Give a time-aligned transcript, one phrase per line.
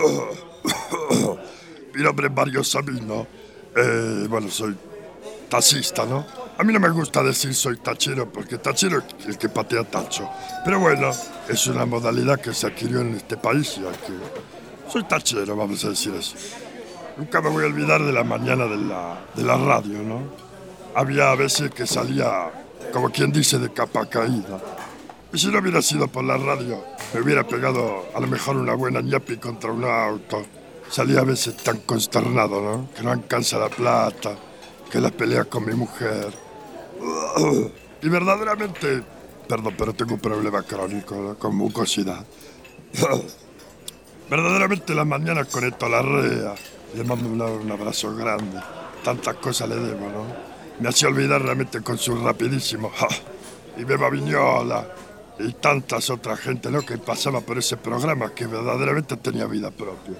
[1.94, 3.26] Mi nombre es Mario Sabino.
[3.76, 4.76] Eh, bueno, soy
[5.48, 6.24] taxista, ¿no?
[6.58, 10.28] A mí no me gusta decir soy tachero porque tachero es el que patea tacho.
[10.64, 11.10] Pero bueno,
[11.48, 14.12] es una modalidad que se adquirió en este país y que...
[14.90, 16.34] Soy tachero, vamos a decir eso.
[17.16, 20.22] Nunca me voy a olvidar de la mañana de la, de la radio, ¿no?
[20.94, 22.50] Había veces que salía,
[22.92, 24.60] como quien dice, de capa caída.
[25.32, 26.82] Y si no hubiera sido por la radio,
[27.14, 30.44] me hubiera pegado a lo mejor una buena ñapi contra un auto.
[30.90, 32.88] Salía a veces tan consternado, ¿no?
[32.96, 34.36] Que no alcanza la plata,
[34.90, 36.32] que las peleas con mi mujer.
[38.02, 39.02] Y verdaderamente,
[39.48, 41.38] perdón, pero tengo un problema crónico, ¿no?
[41.38, 42.24] con mucosidad.
[44.28, 46.54] verdaderamente las mañanas conecto a la rea.
[46.96, 48.58] Le mando un, abrazo grande.
[49.04, 50.24] Tantas cosas le debo, ¿no?
[50.80, 52.90] Me hacía olvidar realmente con su rapidísimo.
[53.76, 54.86] Y Beba Viñola
[55.42, 56.82] y tantas otras gente, ¿no?
[56.82, 60.14] Que pasaba por ese programa que verdaderamente tenía vida propia.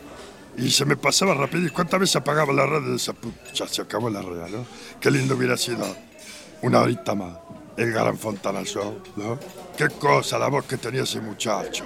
[0.56, 1.74] Y se me pasaba rapidísimo.
[1.74, 3.15] ¿Cuántas veces apagaba la radio de esa
[3.54, 4.66] Ya se acabó la red, ¿no?
[5.01, 5.87] Qué lindo hubiera sido
[6.63, 7.38] una horita más.
[7.76, 9.38] El Gran Fontana Show, ¿no?
[9.76, 11.85] Qué cosa la voz que tenía ese muchacho.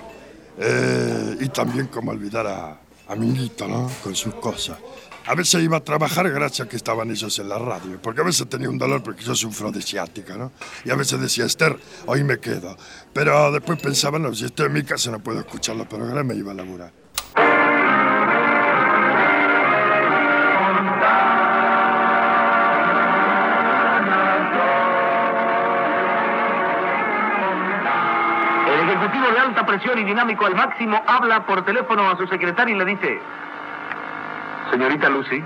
[0.59, 3.91] Eh, y también como olvidar a, a Minguito, ¿no?
[4.03, 4.79] Con sus cosas.
[5.27, 8.25] A veces iba a trabajar gracias a que estaban ellos en la radio, porque a
[8.25, 10.53] veces tenía un dolor porque yo sufro de ciática, ¿no?
[10.85, 12.77] Y a veces decía, Esther, hoy me quedo.
[13.15, 16.41] Pero después pensaba, no, si estoy en mi casa no puedo escuchar los programas y
[16.41, 16.93] iba a laburar.
[28.69, 32.75] El ejecutivo de alta presión y dinámico al máximo habla por teléfono a su secretaria
[32.75, 33.19] y le dice,
[34.71, 35.43] señorita Lucy,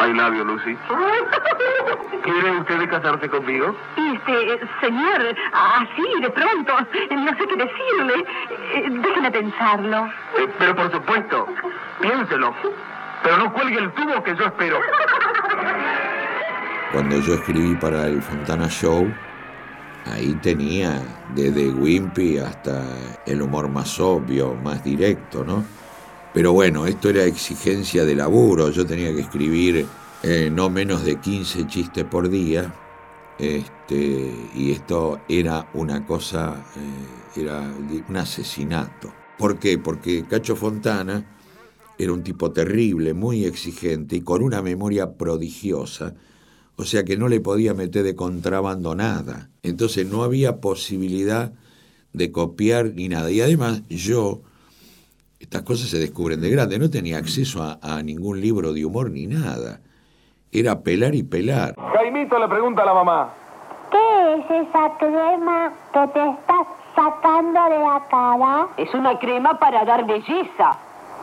[0.00, 0.76] I love you, Lucy.
[2.22, 3.76] ¿Quiere usted casarse conmigo?
[3.96, 6.72] Este, señor, así de pronto,
[7.10, 8.26] no sé qué decirle.
[8.74, 10.06] Eh, Déjeme pensarlo.
[10.38, 11.46] Eh, pero por supuesto,
[12.00, 12.54] piénselo.
[13.22, 14.80] Pero no cuelgue el tubo que yo espero.
[16.92, 19.12] Cuando yo escribí para el Fontana Show,
[20.12, 21.00] ahí tenía
[21.34, 22.82] desde Wimpy hasta
[23.26, 25.64] el humor más obvio, más directo, ¿no?
[26.34, 29.86] Pero bueno, esto era exigencia de laburo, yo tenía que escribir
[30.24, 32.74] eh, no menos de 15 chistes por día,
[33.38, 36.66] este, y esto era una cosa,
[37.36, 37.60] eh, era
[38.08, 39.12] un asesinato.
[39.38, 39.78] ¿Por qué?
[39.78, 41.24] Porque Cacho Fontana
[41.96, 46.14] era un tipo terrible, muy exigente y con una memoria prodigiosa,
[46.74, 49.50] o sea que no le podía meter de contrabando nada.
[49.62, 51.52] Entonces no había posibilidad
[52.12, 53.30] de copiar ni nada.
[53.30, 54.42] Y además yo,
[55.38, 59.10] estas cosas se descubren de grande, no tenía acceso a, a ningún libro de humor
[59.10, 59.80] ni nada.
[60.52, 61.74] Era pelar y pelar.
[61.94, 63.34] Jaimito le pregunta a la mamá.
[63.90, 68.68] ¿Qué es esa crema que te estás sacando de la cara?
[68.76, 70.78] Es una crema para dar belleza.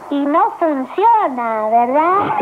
[0.09, 2.37] Y no funciona, ¿verdad?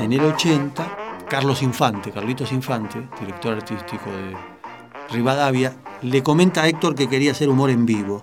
[0.00, 0.84] En el 80,
[1.28, 4.51] Carlos Infante, Carlitos Infante, director artístico de
[5.10, 8.22] Rivadavia, le comenta a Héctor que quería hacer humor en vivo.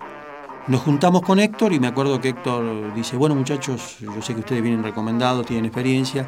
[0.67, 4.41] Nos juntamos con Héctor y me acuerdo que Héctor dice, bueno muchachos, yo sé que
[4.41, 6.27] ustedes vienen recomendados, tienen experiencia,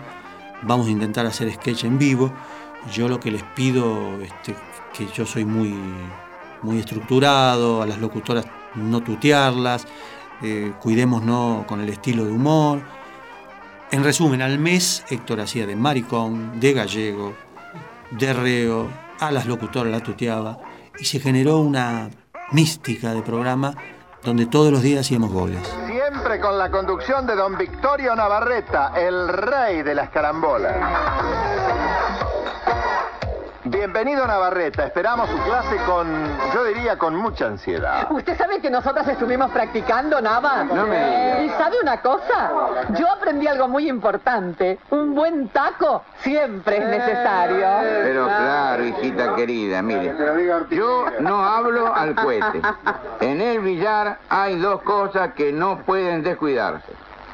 [0.63, 2.31] vamos a intentar hacer sketch en vivo.
[2.91, 4.56] Yo lo que les pido, este,
[4.94, 5.75] que yo soy muy,
[6.63, 9.85] muy estructurado, a las locutoras no tutearlas,
[10.41, 12.81] eh, cuidémonos con el estilo de humor.
[13.91, 17.34] En resumen, al mes Héctor hacía de maricón, de gallego,
[18.11, 18.90] de reo,
[19.21, 20.57] a las locutoras la tuteaba
[20.99, 22.09] y se generó una
[22.51, 23.73] mística de programa
[24.23, 25.61] donde todos los días hacíamos goles.
[25.87, 30.75] Siempre con la conducción de don Victorio Navarreta, el rey de las carambolas.
[33.63, 36.07] Bienvenido Navarreta, esperamos su clase con,
[36.51, 38.11] yo diría, con mucha ansiedad.
[38.11, 40.63] Usted sabe que nosotras estuvimos practicando, Nava.
[40.63, 41.44] No me diga.
[41.44, 42.51] ¿Y sabe una cosa?
[42.97, 44.79] Yo aprendí algo muy importante.
[44.89, 47.67] Un buen taco siempre es necesario.
[48.03, 50.16] Pero claro, hijita querida, mire,
[50.72, 52.61] yo no hablo al cohete.
[53.22, 56.91] En el billar hay dos cosas que no pueden descuidarse.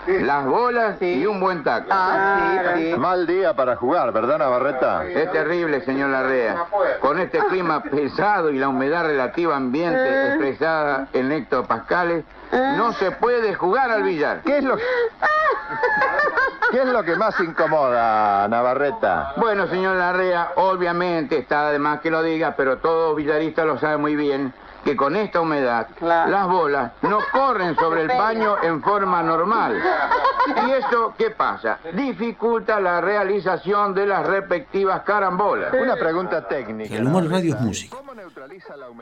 [0.07, 1.87] Las bolas y un buen taco.
[1.91, 2.97] Ah, sí, sí.
[2.97, 5.05] Mal día para jugar, ¿verdad Navarreta?
[5.05, 6.65] Es terrible, señor Larrea.
[7.01, 13.53] Con este clima pesado y la humedad relativa ambiente expresada en hectopascales, no se puede
[13.53, 14.41] jugar al billar.
[14.45, 14.77] ¿Qué es lo,
[16.71, 19.33] ¿Qué es lo que más incomoda, Navarreta?
[19.35, 23.97] Bueno, señor Larrea, obviamente está de más que lo diga, pero todo villarista lo sabe
[23.97, 24.53] muy bien
[24.87, 29.77] que con esta humedad las bolas no corren sobre el paño en forma normal.
[30.65, 31.79] ¿Y eso qué pasa?
[31.91, 35.73] Dificulta la realización de las respectivas carambolas.
[35.73, 36.95] Una pregunta técnica.
[36.95, 37.97] El humor radio es música.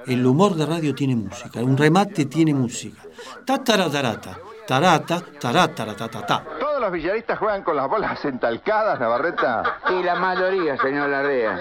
[0.08, 3.04] El humor de radio tiene música, un remate tiene música.
[3.46, 9.64] Ta tarata, tarata, tarata, ta ¿Todos los villaristas juegan con las bolas entalcadas, Navarreta?
[9.90, 11.58] Y la mayoría, señor Larrea.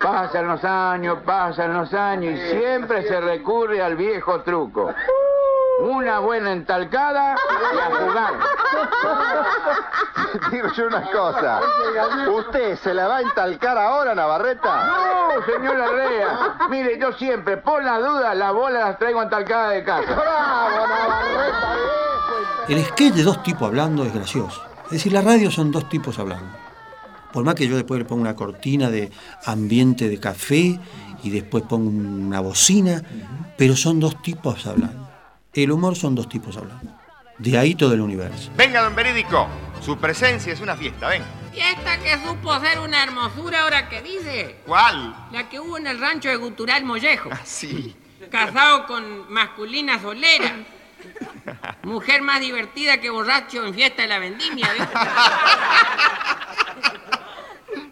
[0.00, 4.92] Pasan los años, pasan los años y siempre se recurre al viejo truco.
[5.80, 7.36] Una buena entalcada
[7.74, 8.34] y a jugar.
[10.50, 11.60] Digo yo una cosa.
[12.30, 14.86] ¿Usted se la va a entalcar ahora, Navarreta?
[14.86, 16.56] No, señor Larrea.
[16.68, 20.14] Mire, yo siempre, por la duda, las bolas las traigo entalcadas de casa.
[20.14, 21.76] ¡Bravo, Navarreta!
[22.68, 24.65] El sketch de dos tipos hablando es gracioso.
[24.86, 26.56] Es decir, la radio son dos tipos hablando.
[27.32, 29.10] Por más que yo después le ponga una cortina de
[29.44, 30.78] ambiente de café
[31.22, 33.02] y después pongo una bocina,
[33.58, 35.10] pero son dos tipos hablando.
[35.52, 36.92] El humor son dos tipos hablando.
[37.38, 38.50] De ahí todo el universo.
[38.56, 39.48] Venga, don Verídico.
[39.80, 41.22] Su presencia es una fiesta, ven.
[41.52, 44.60] Fiesta que supo ser una hermosura ahora que dice.
[44.64, 45.28] ¿Cuál?
[45.32, 47.28] La que hubo en el rancho de Gutural Mollejo.
[47.32, 47.94] Ah, sí.
[48.30, 50.54] Casado con masculina solera.
[51.86, 54.66] Mujer más divertida que borracho en fiesta de la vendimia.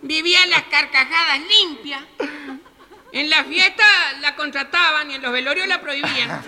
[0.03, 2.03] Vivía las carcajadas limpias.
[3.13, 3.85] En la fiesta
[4.21, 6.45] la contrataban y en los velorios la prohibían.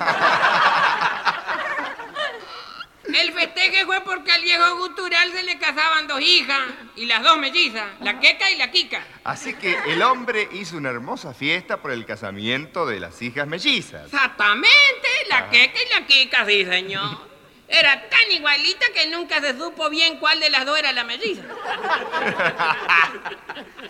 [3.14, 6.62] El festeje fue porque al viejo gutural se le casaban dos hijas
[6.96, 9.04] y las dos mellizas, la queca y la quica.
[9.22, 14.06] Así que el hombre hizo una hermosa fiesta por el casamiento de las hijas mellizas.
[14.06, 17.35] Exactamente, la queca y la quica, sí, señor.
[17.68, 21.42] Era tan igualita que nunca se supo bien cuál de las dos era la melliza.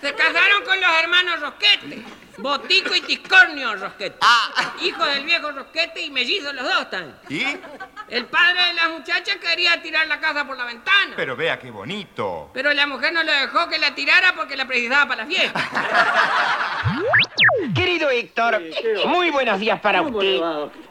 [0.00, 2.02] Se casaron con los hermanos Rosquete,
[2.38, 4.18] Botico y Tiscornio Rosquete.
[4.80, 7.18] Hijos del viejo Rosquete y mellizos los dos están.
[7.28, 7.44] ¿Y?
[8.08, 11.14] El padre de las muchachas quería tirar la casa por la ventana.
[11.16, 12.50] Pero vea qué bonito.
[12.52, 15.60] Pero la mujer no le dejó que la tirara porque la precisaba para la fiesta.
[17.74, 18.62] Querido Héctor,
[19.06, 20.40] muy buenos días para usted.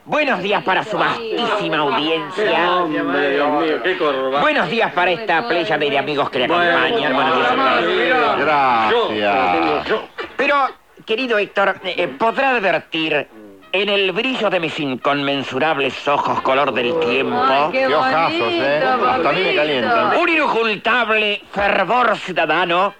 [0.03, 2.83] Buenos días para su vastísima audiencia.
[4.41, 7.15] Buenos días para esta playa de amigos que le acompañan.
[7.15, 9.13] Buenos días a todos.
[9.13, 10.01] Gracias.
[10.35, 10.68] Pero,
[11.06, 13.27] querido Héctor, eh, podrá advertir
[13.81, 18.81] en el brillo de mis inconmensurables ojos color del tiempo Qué ojazos, ¿eh?
[18.83, 20.18] Hasta a mí me calientan.
[20.18, 22.94] un inocultable fervor ciudadano,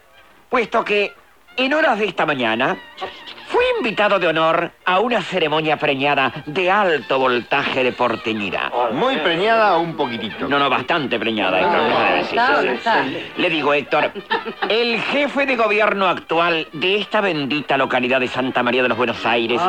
[0.50, 1.14] puesto que
[1.56, 2.78] en horas de esta mañana
[3.56, 8.70] fui invitado de honor a una ceremonia preñada de alto voltaje de porteñira.
[8.92, 10.50] ¿Muy preñada o un poquitito?
[10.50, 11.62] No, no, bastante preñada,
[12.20, 12.78] Héctor.
[13.38, 14.12] Le digo, Héctor,
[14.68, 19.26] el jefe de gobierno actual de esta bendita localidad de Santa María de los Buenos
[19.26, 19.62] Aires,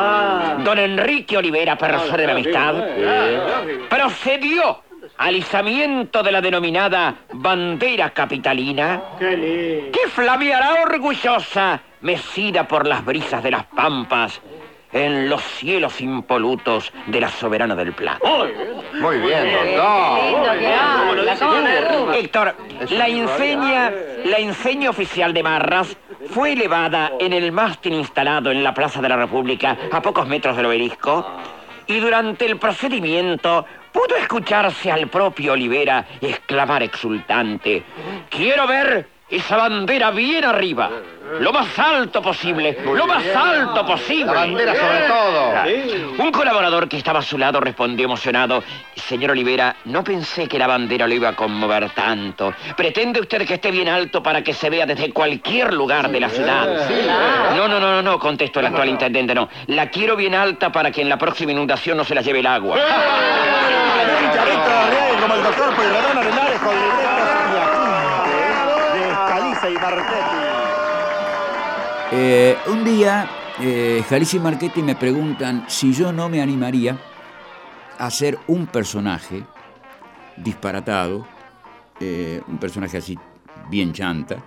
[0.65, 2.75] don Enrique Olivera, persona de la amistad,
[3.89, 4.81] procedió
[5.17, 13.51] al izamiento de la denominada bandera capitalina, que flameará orgullosa, mecida por las brisas de
[13.51, 14.41] las pampas,
[14.91, 18.19] en los cielos impolutos de la soberana del Plata.
[18.93, 20.19] Muy bien, doctor.
[22.15, 22.55] Héctor,
[22.91, 23.91] la inseña,
[24.25, 25.97] la inseña oficial de Marras
[26.29, 30.55] fue elevada en el mástil instalado en la Plaza de la República a pocos metros
[30.55, 31.25] del obelisco
[31.85, 37.83] y durante el procedimiento pudo escucharse al propio Olivera exclamar exultante,
[38.29, 40.89] quiero ver esa bandera bien arriba,
[41.39, 44.25] lo más alto posible, lo más alto posible.
[44.25, 46.23] La bandera sobre todo.
[46.23, 48.63] Un colaborador que estaba a su lado respondió emocionado,
[48.95, 52.53] señor Olivera, no pensé que la bandera lo iba a conmover tanto.
[52.75, 56.29] ¿Pretende usted que esté bien alto para que se vea desde cualquier lugar de la
[56.29, 56.89] ciudad?
[57.55, 59.49] No, no, no, no, no, contestó el actual intendente, no.
[59.67, 62.47] La quiero bien alta para que en la próxima inundación no se la lleve el
[62.47, 62.77] agua.
[65.21, 66.73] como el doctor Pueyrredón Arenales con
[68.93, 70.37] de Caliza y Marchetti.
[72.09, 76.97] Eh, un día, eh, y Marchetti me preguntan si yo no me animaría
[77.99, 79.43] a hacer un personaje
[80.37, 81.27] disparatado,
[81.99, 83.19] eh, un personaje así
[83.69, 84.37] bien chanta,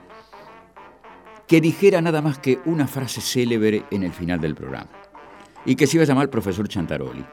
[1.47, 4.89] que dijera nada más que una frase célebre en el final del programa
[5.67, 7.25] y que se iba a llamar profesor Chantaroli.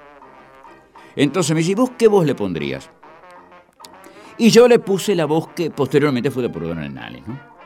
[1.16, 2.90] Entonces me dice, ¿vos qué voz le pondrías?
[4.38, 7.57] Y yo le puse la voz que posteriormente fue de Don Hernández, ¿no?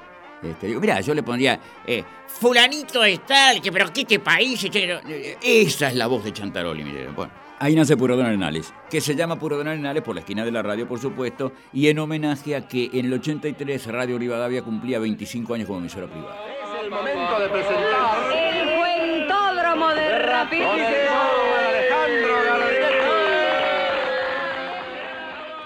[0.41, 4.59] Este, digo, mira, yo le pondría, eh, fulanito es tal, que pero qué te país,
[4.71, 4.99] che,
[5.41, 7.07] esa es la voz de Chantaroli, mire.
[7.09, 10.43] Bueno, ahí nace Puro Don Arenales, que se llama Puro Don Arenales por la esquina
[10.43, 14.63] de la radio, por supuesto, y en homenaje a que en el 83 Radio Rivadavia
[14.63, 16.35] cumplía 25 años como emisora privada.
[16.43, 21.10] Es el momento de presentar El cuentódromo de rapidísimo.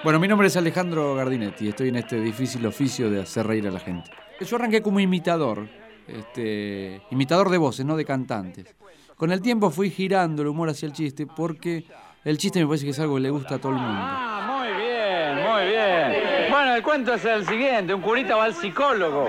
[0.06, 3.68] Bueno, mi nombre es Alejandro Gardinetti y estoy en este difícil oficio de hacer reír
[3.68, 4.12] a la gente.
[4.40, 5.68] Yo arranqué como imitador,
[6.08, 8.76] este, imitador de voces, no de cantantes.
[9.18, 11.86] con el tiempo fui girando el humor hacia el chiste porque
[12.24, 13.98] el chiste me parece que es algo que le gusta a todo el mundo.
[14.00, 16.52] Ah, muy bien, muy bien.
[16.52, 17.92] Bueno, el cuento es el siguiente.
[17.92, 19.28] Un curita va al psicólogo.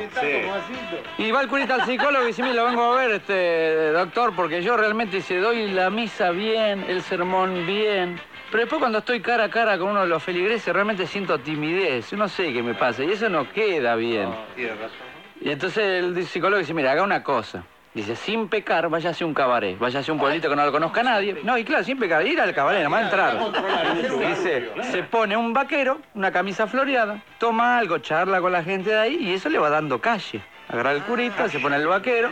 [1.16, 4.36] Y va el curita al psicólogo y dice, mira, lo vengo a ver, este doctor,
[4.36, 8.20] porque yo realmente se doy la misa bien, el sermón bien.
[8.50, 12.12] Pero después cuando estoy cara a cara con uno de los feligreses realmente siento timidez.
[12.12, 14.28] No sé qué me pasa y eso no queda bien.
[15.40, 17.64] Y entonces el psicólogo dice, mira, haga una cosa.
[17.92, 21.02] Dice, sin pecar, váyase a un cabaret, váyase a un pueblito que no lo conozca
[21.02, 21.40] nadie.
[21.42, 23.38] No, y claro, sin pecar, ir al cabaret, nada más entrar.
[24.28, 28.98] Dice, se pone un vaquero, una camisa floreada, toma algo, charla con la gente de
[28.98, 30.42] ahí y eso le va dando calle.
[30.68, 32.30] Agarra el curita, se pone el vaquero,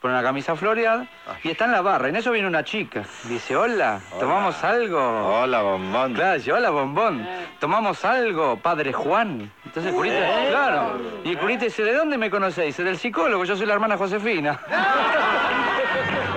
[0.00, 1.06] pone una camisa floreada
[1.42, 2.08] y está en la barra.
[2.08, 3.04] En eso viene una chica.
[3.24, 4.98] Dice, hola, ¿tomamos algo?
[4.98, 6.14] Hola, bombón.
[6.14, 7.26] Claro, dice, hola, bombón.
[7.58, 9.52] ¿Tomamos algo, padre Juan?
[9.64, 11.00] Entonces el curita, claro.
[11.22, 12.76] Y el curita dice, ¿de dónde me conocéis?
[12.76, 14.58] Dice, del psicólogo, yo soy la hermana Josefina.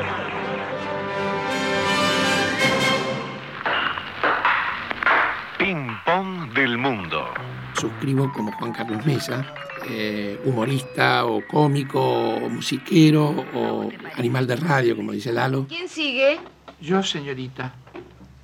[7.83, 9.45] Suscribo como Juan Carlos Mesa,
[9.89, 15.65] eh, humorista o cómico o musiquero o animal de radio, como dice Lalo.
[15.67, 16.39] ¿Quién sigue?
[16.79, 17.73] Yo, señorita.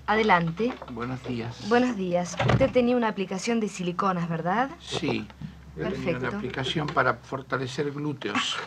[0.07, 0.73] Adelante.
[0.91, 1.69] Buenos días.
[1.69, 2.35] Buenos días.
[2.51, 4.71] Usted tenía una aplicación de siliconas, ¿verdad?
[4.81, 5.25] Sí.
[5.73, 6.27] Perfecto.
[6.27, 8.57] Una aplicación para fortalecer glúteos.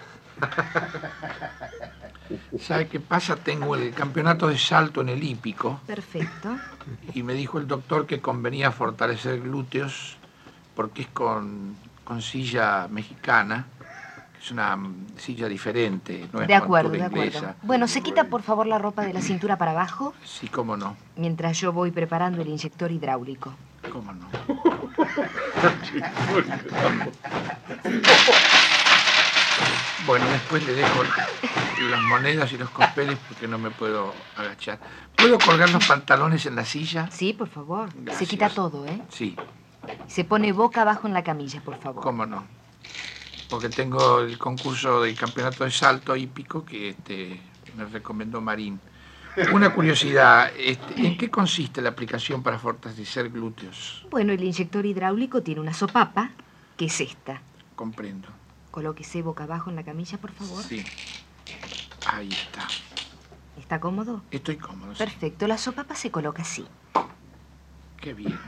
[2.59, 3.37] ¿Sabe qué pasa?
[3.37, 6.57] Tengo el campeonato de salto en el hípico Perfecto.
[7.13, 10.17] y me dijo el doctor que convenía fortalecer glúteos
[10.75, 13.67] porque es con, con silla mexicana,
[14.41, 17.25] es una mm, silla diferente, no es de acuerdo, de acuerdo.
[17.27, 17.55] inglesa.
[17.63, 20.15] Bueno, ¿se quita por favor la ropa de la cintura para abajo?
[20.25, 23.55] Sí, cómo no, Mientras yo voy preparando el inyector hidráulico.
[23.91, 24.27] cómo no.
[30.07, 31.03] Bueno, después le dejo
[31.91, 34.79] las monedas y los papeles porque no me puedo agachar.
[35.17, 37.09] ¿Puedo colgar los pantalones en la silla?
[37.11, 37.89] Sí, por favor.
[38.13, 39.01] Se quita todo, ¿eh?
[39.11, 39.37] Sí,
[40.07, 42.03] Se pone boca abajo en la camilla, por favor.
[42.03, 42.45] cómo no.
[43.49, 47.41] Porque tengo el concurso del campeonato de salto hípico que este,
[47.77, 48.81] me recomendó Marín.
[49.53, 54.07] Una curiosidad, este, ¿en qué consiste la aplicación para fortalecer glúteos?
[54.11, 56.31] Bueno, el inyector hidráulico tiene una sopapa,
[56.77, 57.41] que es esta.
[57.75, 58.29] Comprendo.
[58.71, 60.63] Colóquese boca abajo en la camilla, por favor.
[60.63, 60.85] Sí.
[62.07, 62.67] Ahí está.
[63.59, 64.23] ¿Está cómodo?
[64.31, 64.93] Estoy cómodo.
[64.95, 64.99] sí.
[64.99, 66.67] Perfecto, la sopapa se coloca así.
[68.01, 68.39] Qué bien.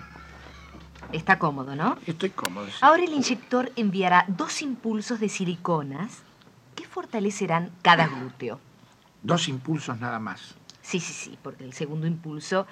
[1.15, 1.97] Está cómodo, ¿no?
[2.07, 2.67] Estoy cómodo.
[2.67, 2.73] sí.
[2.81, 6.23] Ahora el inyector enviará dos impulsos de siliconas
[6.75, 8.59] que fortalecerán cada glúteo.
[9.23, 10.57] Dos impulsos nada más.
[10.83, 12.67] Sí, sí, sí, porque el segundo impulso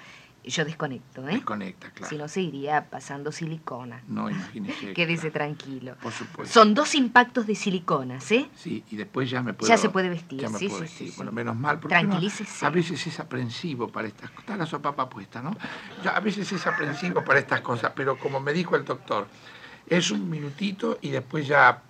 [0.49, 1.33] yo desconecto, ¿eh?
[1.35, 2.09] Desconecta, claro.
[2.09, 4.01] Si no, se iría pasando silicona.
[4.07, 4.93] No, imagínese.
[4.93, 5.95] Quédese tranquilo.
[6.01, 6.53] Por supuesto.
[6.53, 8.49] Son dos impactos de siliconas, ¿eh?
[8.55, 9.69] Sí, y después ya me puedo...
[9.69, 11.09] Ya se puede vestir, Ya me sí, puedo sí, vestir.
[11.09, 11.79] sí, Bueno, menos mal.
[11.79, 12.65] porque Tranquilícese.
[12.65, 14.39] a veces es aprensivo para estas cosas.
[14.43, 15.55] Está la sopapa puesta, ¿no?
[16.03, 19.27] Ya, a veces es aprensivo para estas cosas, pero como me dijo el doctor,
[19.87, 21.81] es un minutito y después ya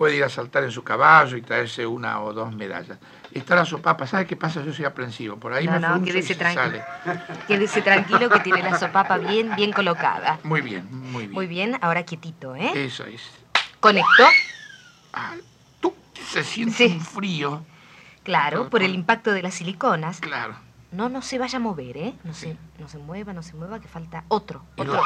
[0.00, 2.96] puede ir a saltar en su caballo y traerse una o dos medallas.
[3.34, 4.64] Está la sopapa, ¿sabe qué pasa?
[4.64, 5.36] Yo soy aprensivo.
[5.36, 6.82] Por ahí No, me no, frunzo y quédese se tranquilo.
[7.04, 7.36] sale.
[7.46, 10.38] Quédese tranquilo que tiene la sopapa bien, bien colocada.
[10.42, 11.32] Muy bien, muy bien.
[11.32, 12.70] Muy bien, ahora quietito, ¿eh?
[12.74, 13.20] Eso es.
[13.78, 14.24] Conecto.
[16.30, 17.62] Se siente un frío.
[18.22, 20.20] Claro, por el impacto de las siliconas.
[20.20, 20.54] Claro.
[20.92, 22.14] No, no se vaya a mover, ¿eh?
[22.24, 24.64] No, se, no se mueva, no se mueva, que falta otro.
[24.78, 25.02] Otro.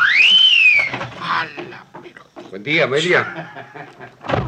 [2.51, 3.51] Buen día, Amelia.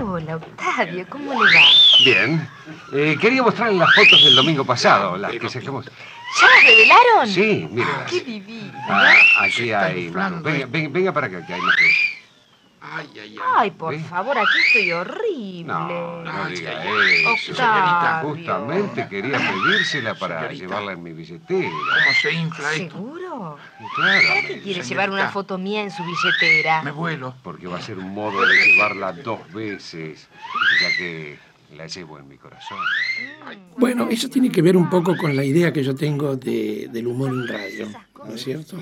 [0.03, 1.67] Hola, Octavio, ¿cómo le va?
[2.05, 2.49] Bien.
[2.93, 5.87] Eh, quería mostrarle las fotos del domingo pasado, las que sacamos.
[5.87, 7.29] ¿Ya las revelaron?
[7.29, 8.07] Sí, mira.
[8.09, 8.73] ¡Qué divino!
[8.89, 10.09] Ah, aquí hay.
[10.09, 11.77] Venga, venga, venga para acá, que hay más.
[12.89, 13.39] Ay, ay, ay.
[13.57, 15.65] Ay, por favor, aquí estoy horrible.
[15.65, 17.53] No, no diga eso.
[17.53, 18.31] Octavio.
[18.31, 21.69] Justamente quería pedírsela para llevarla en mi billetera.
[21.69, 22.95] ¿Cómo se infla esto?
[22.95, 23.59] ¿Seguro?
[23.97, 24.29] Claro.
[24.29, 26.83] ¿Para qué quiere llevar una foto mía en su billetera?
[26.83, 27.35] Me vuelo.
[27.43, 30.29] Porque va a ser un modo de llevarla dos veces,
[30.81, 31.39] ya que
[31.77, 32.79] la llevo en mi corazón.
[33.77, 37.07] Bueno, eso tiene que ver un poco con la idea que yo tengo de- del
[37.09, 37.89] humor en radio,
[38.25, 38.77] ¿no es cierto?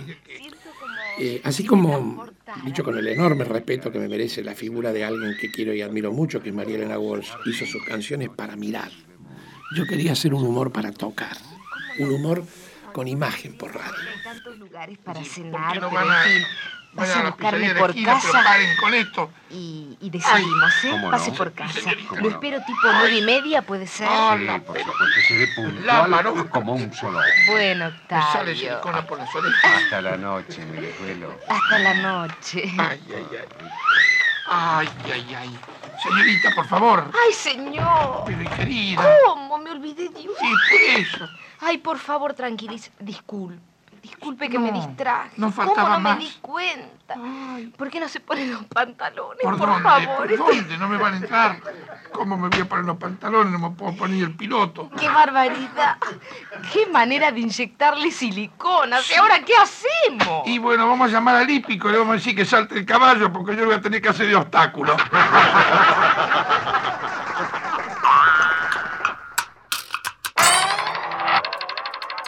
[1.19, 2.27] Eh, así como,
[2.65, 5.83] dicho con el enorme respeto que me merece la figura de alguien que quiero y
[5.83, 8.91] admiro mucho, que es María Elena Walsh, hizo sus canciones para mirar.
[9.77, 11.37] Yo quería hacer un humor para tocar,
[11.99, 12.45] un humor
[12.93, 13.93] con imagen por radio.
[13.93, 15.81] Hay tantos lugares para cenar,
[16.95, 19.31] vayan pase a a la buscarme pizzería de por esquina, pero casa paren con esto.
[19.51, 20.91] y, y decidimos, ¿eh?
[20.91, 21.11] ¿Cómo no?
[21.11, 21.81] Pase por casa.
[22.09, 22.35] ¿Cómo Lo no?
[22.35, 24.09] espero tipo nueve y media, ¿puede ser?
[24.09, 27.21] Sí, por supuesto, seré puntual como un solo.
[27.49, 28.55] Bueno, Me sale Octavio.
[28.55, 29.65] silicona por las orejas.
[29.83, 31.35] Hasta la noche, mi desvelo.
[31.49, 32.73] Hasta la noche.
[32.79, 33.69] Ay, ay, ay.
[34.47, 35.59] Ay, ay, ay.
[36.03, 37.11] Señorita, por favor.
[37.27, 38.25] ¡Ay, señor!
[38.27, 39.03] Pero querida.
[39.25, 39.57] ¿Cómo?
[39.59, 40.35] Me olvidé de usted.
[40.39, 41.29] Sí, por eso.
[41.61, 42.91] Ay, por favor, tranquilice.
[43.01, 43.59] Disculpe.
[44.05, 45.31] Disculpe que me No, distraje.
[45.39, 46.19] no ¿Cómo faltaba no más.
[46.19, 47.15] me di cuenta?
[47.79, 49.41] ¿Por qué no se ponen los pantalones?
[49.43, 49.83] ¿Por, Por, dónde?
[49.83, 50.17] favor.
[50.29, 50.77] ¿Por dónde?
[50.77, 51.57] No me van a entrar.
[52.13, 53.51] ¿Cómo me voy a poner los pantalones?
[53.51, 54.91] No me puedo poner el piloto.
[55.01, 55.97] ¡Qué barbaridad!
[56.71, 59.11] ¡Qué manera de inyectarle siliconas!
[59.11, 60.47] ¿Y ahora qué hacemos?
[60.47, 62.85] Y bueno, vamos a llamar al hípico y le vamos a decir que salte el
[62.85, 64.95] caballo porque yo voy a tener que hacer de obstáculo.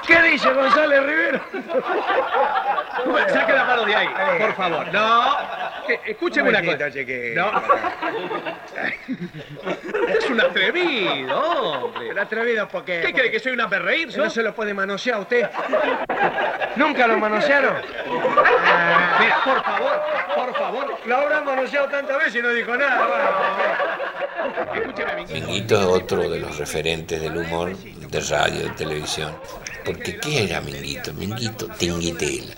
[0.06, 1.40] ¿Qué dice González Rivero?
[3.28, 4.08] Saque la mano de ahí,
[4.38, 4.92] por favor.
[4.92, 5.36] No,
[6.04, 6.88] escúcheme una cosa.
[7.34, 7.62] No.
[10.08, 12.10] Es un atrevido, hombre.
[12.10, 13.00] ¿El atrevido por qué?
[13.04, 14.16] ¿Qué cree que soy una perreír?
[14.16, 15.48] No se lo puede manosear usted.
[16.76, 17.76] ¿Nunca lo manosearon?
[17.76, 20.02] Ah, Mira, por favor,
[20.34, 20.98] por favor.
[21.06, 23.06] Lo habrán manoseado tantas veces y no dijo nada.
[25.32, 29.36] Minguito es otro de los referentes del humor de radio, de televisión.
[29.86, 31.14] Porque ¿qué era Minguito?
[31.14, 32.54] Minguito, tinguitela.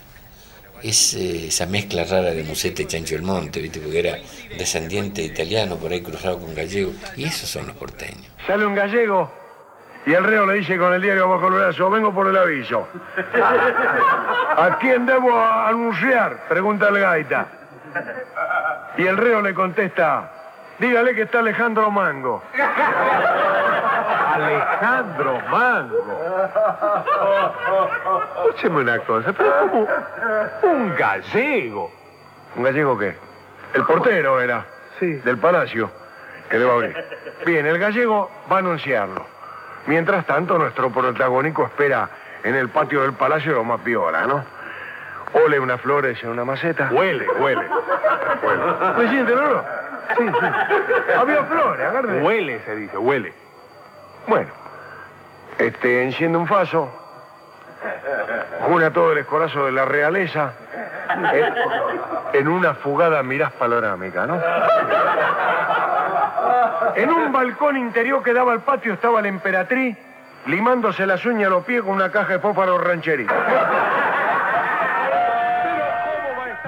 [0.83, 3.81] Es eh, esa mezcla rara de Musete y Chancho el Monte, ¿viste?
[3.81, 4.19] Porque era
[4.57, 6.93] descendiente italiano, por ahí cruzado con gallego.
[7.17, 8.25] Y esos son los porteños.
[8.47, 9.31] Sale un gallego
[10.07, 12.89] y el reo le dice con el diario bajo el brazo, vengo por el aviso.
[14.57, 16.49] ¿A quién debo anunciar?
[16.49, 17.47] Pregunta el gaita.
[18.97, 20.33] Y el reo le contesta,
[20.79, 22.43] dígale que está Alejandro Mango.
[24.35, 25.97] Alejandro Mango.
[28.47, 29.89] Escúcheme una cosa, pero como
[30.63, 31.91] un gallego.
[32.57, 33.17] ¿Un gallego qué?
[33.75, 34.65] El portero era.
[34.99, 35.15] Sí.
[35.17, 35.91] Del palacio,
[36.51, 36.97] que le va a abrir.
[37.47, 39.25] Bien, el gallego va a anunciarlo.
[39.87, 42.09] Mientras tanto, nuestro protagónico espera
[42.43, 44.45] en el patio del palacio lo más piola, ¿no?
[45.33, 46.89] Ole unas flores en una maceta.
[46.91, 47.63] Huele, huele.
[48.43, 48.99] huele.
[48.99, 49.63] ¿Me siente, no?
[50.17, 51.13] Sí, sí.
[51.17, 52.23] Había flores, agarre.
[52.23, 53.33] Huele, se dice, huele.
[54.27, 54.51] Bueno,
[55.59, 56.91] este, enciende un faso,
[58.61, 60.53] juna todo el escorazo de la realeza
[62.33, 64.41] en, una fugada mirás panorámica, ¿no?
[66.95, 69.97] En un balcón interior que daba al patio estaba la emperatriz
[70.47, 73.35] limándose las uñas a los pies con una caja de fósforo rancherita.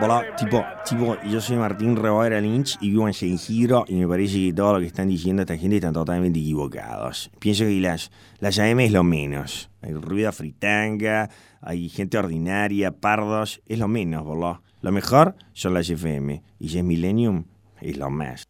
[0.03, 4.09] Hola, tipo, tipo, yo soy Martín Rebora Lynch y vivo en San Isidro y me
[4.09, 7.31] parece que todo lo que están diciendo esta gente están totalmente equivocados.
[7.39, 9.69] Pienso que las, las AM es lo menos.
[9.83, 11.29] Hay ruido fritanga,
[11.61, 14.63] hay gente ordinaria, pardos, es lo menos, boludo.
[14.81, 17.45] Lo mejor son las FM y si es Millennium,
[17.83, 18.49] es lo más.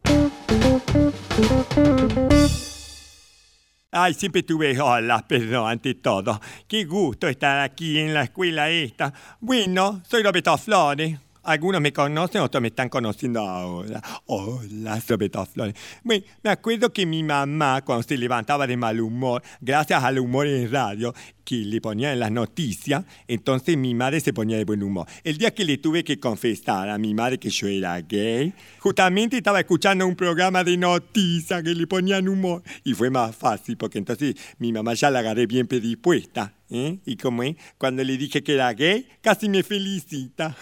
[3.91, 6.39] Ay, siempre tuve olas, perdón, ante todo.
[6.65, 9.13] Qué gusto estar aquí en la escuela esta.
[9.41, 11.19] Bueno, soy Roberto Flores.
[11.43, 14.01] Algunos me conocen, otros me están conociendo ahora.
[14.27, 15.73] Hola, Roberto Flores.
[16.03, 20.45] Bueno, me acuerdo que mi mamá, cuando se levantaba de mal humor, gracias al humor
[20.45, 21.13] en radio,
[21.51, 25.05] que le ponía en las noticias, entonces mi madre se ponía de buen humor.
[25.21, 29.35] El día que le tuve que confesar a mi madre que yo era gay, justamente
[29.35, 32.63] estaba escuchando un programa de noticias que le ponían humor.
[32.85, 36.53] Y fue más fácil, porque entonces mi mamá ya la agarré bien predispuesta.
[36.69, 36.99] ¿eh?
[37.05, 40.55] Y como es, cuando le dije que era gay, casi me felicita.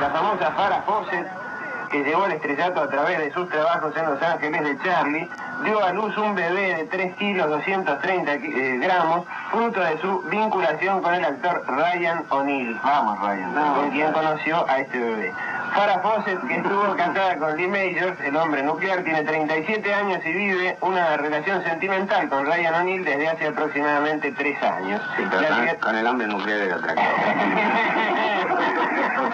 [0.00, 1.51] La famosa Farah Fawcett,
[1.92, 5.28] que llegó al estrellato a través de sus trabajos en Los Ángeles de Charlie,
[5.62, 10.22] dio a luz un bebé de 3 kilos 230 ki- eh, gramos, fruto de su
[10.22, 12.80] vinculación con el actor Ryan O'Neill.
[12.82, 13.52] Vamos, Ryan.
[13.74, 15.32] Con quien conoció a este bebé.
[15.74, 20.32] Farah Fawcett, que estuvo casada con Lee Majors, el hombre nuclear, tiene 37 años y
[20.32, 25.00] vive una relación sentimental con Ryan O'Neill desde hace aproximadamente 3 años.
[25.40, 27.06] La- Con el hombre nuclear de otra cosa.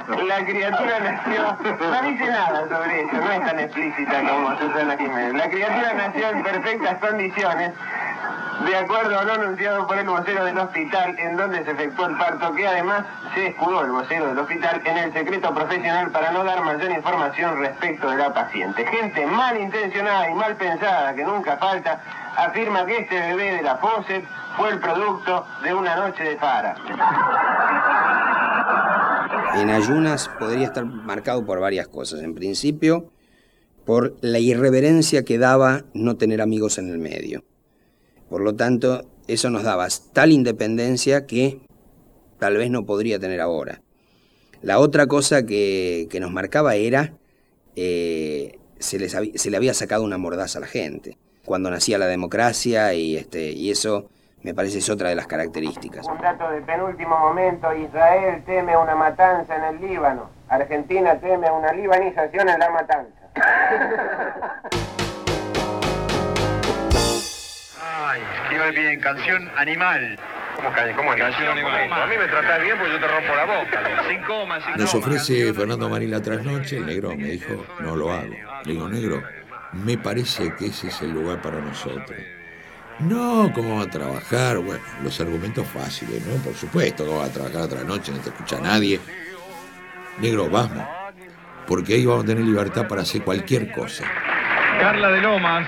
[0.08, 5.34] La criatura nació, no dice nada sobre eso, no es tan explícita como Susana Jiménez.
[5.34, 7.74] La criatura nació en perfectas condiciones,
[8.64, 12.16] de acuerdo a lo anunciado por el vocero del hospital en donde se efectuó el
[12.16, 16.42] parto, que además se escudó el vocero del hospital en el secreto profesional para no
[16.42, 18.86] dar mayor información respecto de la paciente.
[18.86, 22.00] Gente malintencionada y mal pensada, que nunca falta,
[22.34, 26.74] afirma que este bebé de la Fawcett fue el producto de una noche de fara.
[29.60, 32.22] En ayunas podría estar marcado por varias cosas.
[32.22, 33.10] En principio,
[33.84, 37.42] por la irreverencia que daba no tener amigos en el medio.
[38.30, 41.60] Por lo tanto, eso nos daba tal independencia que
[42.38, 43.82] tal vez no podría tener ahora.
[44.62, 47.18] La otra cosa que, nos marcaba era,
[47.74, 51.18] eh, se, les se le había sacado una mordaza a la gente.
[51.44, 54.08] Cuando nacía la democracia y, este, y eso
[54.42, 56.06] me parece es otra de las características.
[56.06, 60.30] Un dato de penúltimo momento, Israel teme una matanza en el Líbano.
[60.48, 63.18] Argentina teme una libanización en la matanza.
[67.82, 70.18] Ay, escribe bien, canción animal.
[70.96, 71.20] ¿Cómo, es?
[71.20, 71.92] Canción animal.
[71.92, 74.08] A mí me tratás bien porque yo te rompo la boca.
[74.08, 78.12] Sin coma, sin Nos ofrece Fernando Marín la trasnoche, el negro me dijo, no lo
[78.12, 78.34] hago.
[78.64, 79.22] Le digo, negro,
[79.72, 82.18] me parece que ese es el lugar para nosotros.
[83.00, 84.58] No, ¿cómo va a trabajar?
[84.58, 86.34] Bueno, los argumentos fáciles, ¿no?
[86.42, 88.10] Por supuesto, ¿cómo va a trabajar otra noche?
[88.10, 88.98] No te escucha nadie.
[90.20, 90.84] Negro, vamos.
[91.66, 94.04] Porque ahí vamos a tener libertad para hacer cualquier cosa.
[94.80, 95.66] Carla de Lomas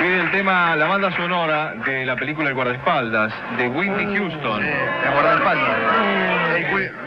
[0.00, 4.64] pide el tema, la banda sonora de la película El guardaespaldas, de Whitney Houston.
[4.64, 5.76] ¿El guardaespaldas?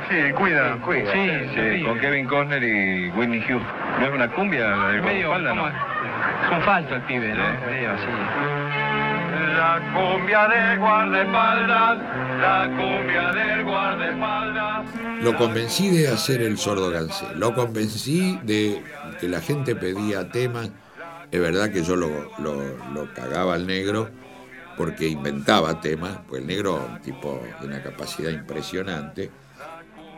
[0.07, 0.77] Sí, el cuida.
[1.11, 3.73] Sí, sí, con Kevin Costner y Whitney Houston.
[3.99, 5.55] ¿No es una cumbia la del guardaespaldas?
[5.55, 5.67] No.
[5.67, 7.43] Es un falso el pibe, ¿no?
[7.65, 8.05] Medio así.
[9.75, 11.97] La cumbia del guardaespaldas,
[12.39, 14.85] la cumbia del guardaespaldas.
[15.21, 17.25] Lo convencí de hacer el sordo gansé.
[17.35, 18.81] Lo convencí de
[19.19, 20.69] que la gente pedía temas.
[21.29, 22.09] Es verdad que yo lo,
[22.39, 24.09] lo, cagaba al negro
[24.77, 29.29] porque inventaba temas, pues el negro un tipo de una capacidad impresionante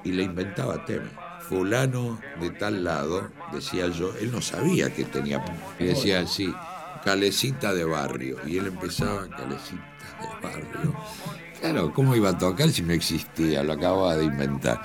[0.03, 1.09] y le inventaba temas.
[1.39, 5.43] Fulano de tal lado, decía yo, él no sabía que tenía.
[5.79, 6.53] Y decía así,
[7.07, 8.35] calecita de barrio.
[8.45, 9.79] Y él empezaba, calecita
[10.19, 10.93] de barrio.
[11.61, 13.63] Claro, ¿cómo iba a tocar si no existía?
[13.63, 14.81] Lo acababa de inventar.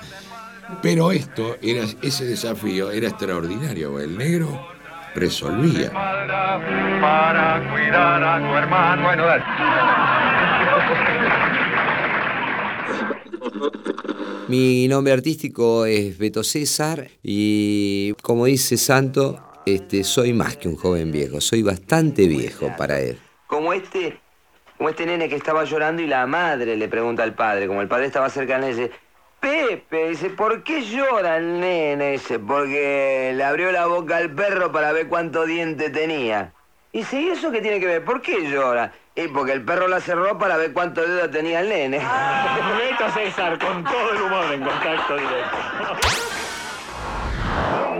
[0.81, 3.99] Pero esto, era, ese desafío era extraordinario.
[3.99, 4.65] El negro
[5.13, 5.91] resolvía.
[5.91, 9.03] Para cuidar a tu hermano.
[9.03, 9.43] Bueno, dale.
[14.47, 20.75] Mi nombre artístico es Beto César y como dice Santo, este, soy más que un
[20.75, 23.19] joven viejo, soy bastante viejo para él.
[23.47, 24.19] Como este,
[24.77, 27.87] como este nene que estaba llorando y la madre le pregunta al padre, como el
[27.87, 28.91] padre estaba cerca de él, dice,
[29.39, 32.11] Pepe, dice, ¿por qué llora el nene?
[32.13, 36.53] Dice, porque le abrió la boca al perro para ver cuánto diente tenía.
[36.93, 38.05] Y dice, ¿y eso qué tiene que ver?
[38.05, 38.93] ¿Por qué llora?
[39.15, 41.97] Y porque el perro la cerró para ver cuánto dedo tenía el nene.
[41.97, 46.32] Beto César, con todo el humor en contacto directo.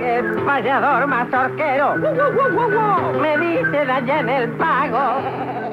[0.04, 5.22] El payador mazorquero me dice allá en el pago.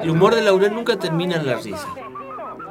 [0.01, 1.87] El humor de Laurel nunca termina en la risa,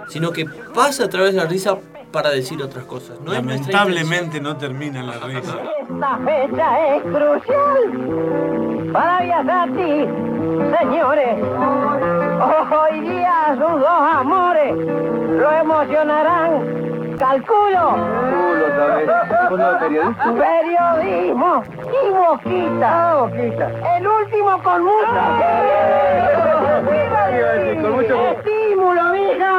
[0.08, 1.76] sino que pasa a través de la risa
[2.10, 3.20] para decir otras cosas.
[3.20, 5.58] No Lamentablemente no termina en la risa.
[5.88, 10.06] Esta fecha es crucial para Viasati,
[10.80, 11.36] señores.
[12.72, 16.89] Hoy día sus dos amores lo emocionarán.
[17.20, 17.98] Calculo.
[20.38, 23.28] Periodismo y boquita.
[23.94, 25.20] El último con mucho.
[27.82, 29.52] Con mucho estímulo, mija.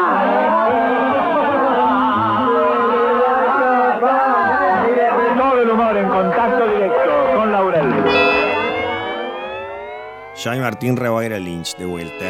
[5.37, 7.93] Todo el humor en contacto directo con Laurel.
[10.33, 12.25] Soy Martín Reboera Lynch, de vuelta.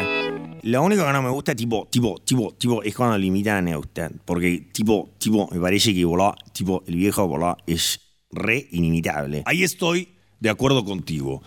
[0.62, 4.12] Lo único que no me gusta, tipo, tipo, tipo, tipo, es cuando limitan a usted.
[4.24, 9.42] Porque, tipo, tipo, me parece que volá, tipo, el viejo volá es re inimitable.
[9.44, 11.42] Ahí estoy de acuerdo contigo.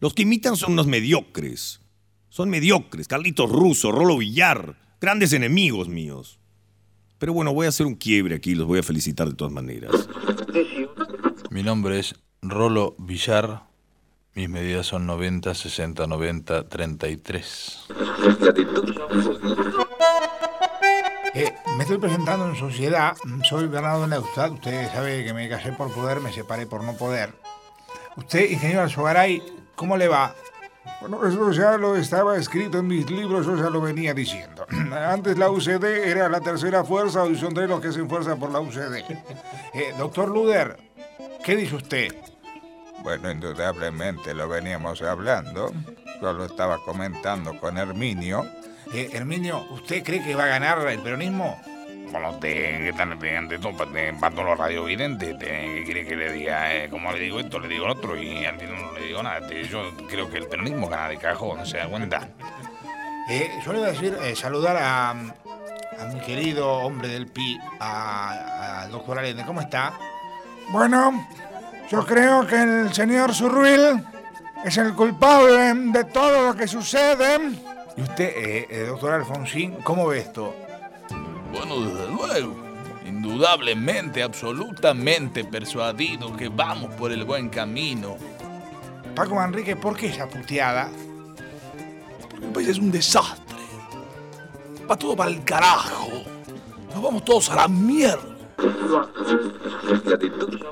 [0.00, 1.80] Los que imitan son unos mediocres.
[2.30, 3.06] Son mediocres.
[3.06, 6.38] Carlitos Russo, Rolo Villar, grandes enemigos míos.
[7.18, 9.92] Pero bueno, voy a hacer un quiebre aquí, los voy a felicitar de todas maneras.
[11.50, 13.73] Mi nombre es Rolo Villar.
[14.34, 17.86] Mis medidas son 90, 60, 90, 33.
[21.34, 23.16] Eh, me estoy presentando en sociedad.
[23.48, 24.52] Soy Bernardo Neustadt.
[24.52, 27.32] Usted sabe que me casé por poder, me separé por no poder.
[28.16, 29.40] Usted, ingeniero Alzogaray,
[29.76, 30.34] ¿cómo le va?
[31.00, 34.66] Bueno, eso ya lo estaba escrito en mis libros, yo ya lo venía diciendo.
[34.92, 38.50] Antes la UCD era la tercera fuerza, hoy son tres los que hacen fuerza por
[38.50, 38.96] la UCD.
[39.74, 40.76] Eh, doctor Luder,
[41.44, 42.33] ¿qué dice usted?
[43.04, 45.72] Bueno, indudablemente lo veníamos hablando.
[46.20, 48.44] Yo lo estaba comentando con Herminio.
[48.92, 51.60] Eh, Herminio, ¿usted cree que va a ganar el peronismo?
[52.10, 56.72] Bueno, están ante todo, para todos los radiovidentes, ¿qué quiere que le diga?
[56.74, 59.46] Eh, como le digo esto, le digo otro y a ti no le digo nada.
[59.46, 62.28] Te- Yo creo que el peronismo gana de cajón, ¿se da cuenta?
[63.28, 67.58] Eh, yo le iba a decir, eh, saludar a, a mi querido hombre del PI,
[67.80, 69.44] a- al doctor Allende.
[69.44, 69.92] ¿Cómo está?
[70.70, 71.26] Bueno,
[71.90, 74.04] yo creo que el señor Zurruil
[74.64, 77.38] es el culpable de todo lo que sucede.
[77.96, 80.54] ¿Y usted, eh, eh, doctor Alfonsín, cómo ve esto?
[81.52, 82.64] Bueno, desde luego.
[83.06, 88.16] Indudablemente, absolutamente persuadido que vamos por el buen camino.
[89.14, 90.90] Paco Manrique, ¿por qué esa puteada?
[92.42, 93.58] El país es un desastre.
[94.90, 96.24] Va todo para el carajo.
[96.92, 98.33] Nos vamos todos a la mierda.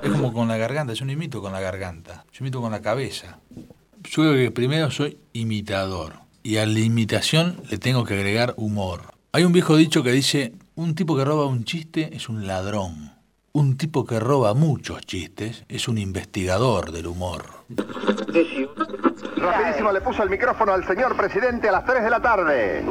[0.02, 2.82] Es como con la garganta, yo no imito con la garganta, yo imito con la
[2.82, 3.38] cabeza.
[4.04, 9.12] Yo creo que primero soy imitador y a la imitación le tengo que agregar humor.
[9.32, 13.12] Hay un viejo dicho que dice, un tipo que roba un chiste es un ladrón.
[13.52, 17.44] Un tipo que roba muchos chistes es un investigador del humor.
[19.36, 22.84] Rapidísimo le puso el micrófono al señor presidente a las 3 de la tarde.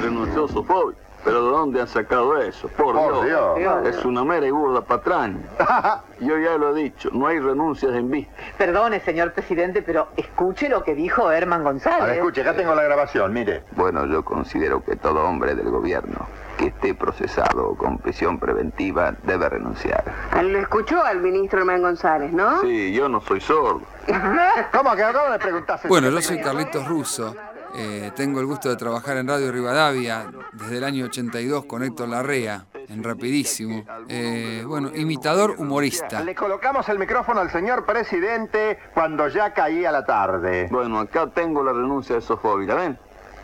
[0.00, 1.07] Renunció Sofovich.
[1.24, 2.68] ¿Pero de dónde han sacado eso?
[2.68, 3.56] Por, Por Dios.
[3.56, 3.86] Dios.
[3.86, 5.40] Es una mera y burda patraña.
[6.20, 8.32] Yo ya lo he dicho, no hay renuncias en vista.
[8.56, 12.02] Perdone, señor presidente, pero escuche lo que dijo Herman González.
[12.02, 13.62] A ver, escuche, acá tengo la grabación, mire.
[13.72, 16.26] Bueno, yo considero que todo hombre del gobierno
[16.56, 20.04] que esté procesado con prisión preventiva debe renunciar.
[20.42, 22.60] Lo escuchó al ministro Hermán González, ¿no?
[22.62, 23.82] Sí, yo no soy sordo.
[24.72, 25.78] ¿Cómo que acabo de preguntar?
[25.88, 27.34] Bueno, yo soy Carlitos Russo.
[27.74, 32.08] Eh, tengo el gusto de trabajar en Radio Rivadavia desde el año 82 con Héctor
[32.08, 33.84] Larrea, en Rapidísimo.
[34.08, 36.22] Eh, bueno, imitador humorista.
[36.22, 40.68] Le colocamos el micrófono al señor presidente cuando ya caía la tarde.
[40.70, 42.98] Bueno, acá tengo la renuncia de Sofovich, ¿ven?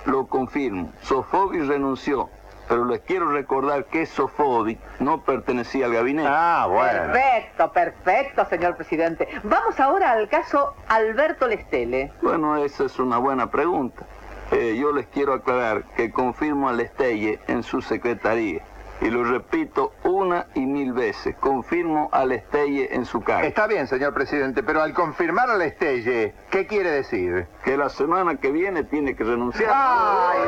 [0.07, 2.29] Lo confirmo, Sofovich renunció.
[2.67, 6.29] Pero les quiero recordar que Sofovich no pertenecía al gabinete.
[6.33, 9.29] Ah, Perfecto, perfecto, señor presidente.
[9.43, 12.13] Vamos ahora al caso Alberto Lestele.
[12.23, 14.07] Bueno, esa es una buena pregunta.
[14.52, 18.62] Eh, yo les quiero aclarar que confirmo a Lestelle en su secretaría.
[19.00, 23.46] Y lo repito una y mil veces, confirmo a Lestelle en su cargo.
[23.46, 27.46] Está bien, señor presidente, pero al confirmar al Estelle, ¿qué quiere decir?
[27.64, 29.70] Que la semana que viene tiene que renunciar.
[29.74, 30.38] Ay,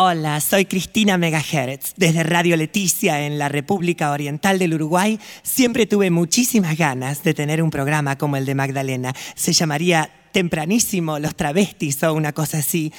[0.00, 1.94] Hola, soy Cristina Megahertz.
[1.96, 7.60] Desde Radio Leticia en la República Oriental del Uruguay siempre tuve muchísimas ganas de tener
[7.60, 9.12] un programa como el de Magdalena.
[9.34, 12.92] Se llamaría Tempranísimo Los Travestis o una cosa así.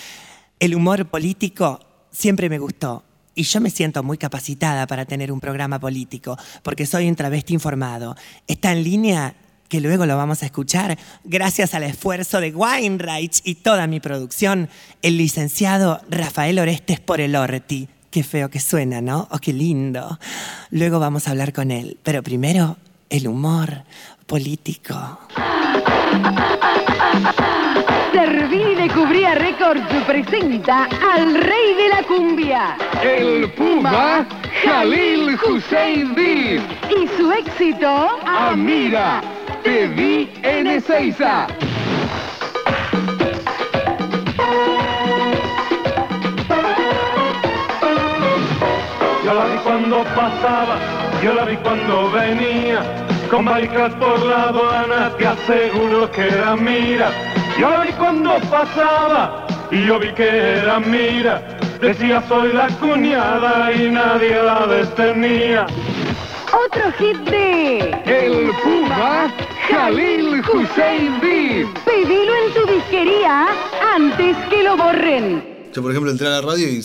[0.59, 1.79] El humor político
[2.11, 3.05] siempre me gustó.
[3.33, 7.53] Y yo me siento muy capacitada para tener un programa político, porque soy un travesti
[7.53, 8.17] informado.
[8.45, 9.35] Está en línea
[9.69, 14.67] que luego lo vamos a escuchar, gracias al esfuerzo de Weinreich y toda mi producción,
[15.01, 17.87] el licenciado Rafael Orestes por el Orti.
[18.11, 19.27] Qué feo que suena, ¿no?
[19.31, 20.19] Oh, qué lindo.
[20.71, 22.77] Luego vamos a hablar con él, pero primero
[23.09, 23.83] el humor
[24.25, 25.19] político.
[28.11, 32.77] Servini de Cubría Records presenta al rey de la cumbia.
[33.03, 34.27] El Puma
[34.63, 36.61] Jalil Hussein Deep.
[36.89, 38.19] Y su éxito.
[38.25, 39.21] Amira,
[39.63, 41.47] te vi en Ezeiza.
[49.25, 50.77] Yo la vi cuando pasaba,
[51.23, 52.81] yo la vi cuando venía,
[53.29, 57.11] con barricas por la aduana, te aseguro que era mira.
[57.59, 60.27] Yo la vi cuando pasaba, y yo vi que
[60.59, 61.41] era mira,
[61.81, 65.65] decía soy la cuñada y nadie la detenía.
[66.51, 67.91] Otro hit de.
[68.05, 69.28] El Puma
[69.69, 71.67] Jalil Hussein Deep.
[71.85, 73.47] Pedilo en tu disquería
[73.95, 75.43] antes que lo borren.
[75.73, 76.79] Yo, por ejemplo, entré a la radio y